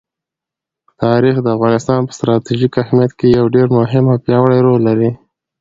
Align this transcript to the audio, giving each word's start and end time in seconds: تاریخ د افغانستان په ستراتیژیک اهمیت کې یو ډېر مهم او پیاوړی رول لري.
تاریخ 1.03 1.35
د 1.41 1.47
افغانستان 1.55 1.99
په 2.07 2.11
ستراتیژیک 2.17 2.73
اهمیت 2.83 3.11
کې 3.19 3.27
یو 3.37 3.45
ډېر 3.55 3.67
مهم 3.77 4.05
او 4.11 4.17
پیاوړی 4.25 4.59
رول 4.67 4.81
لري. 4.89 5.11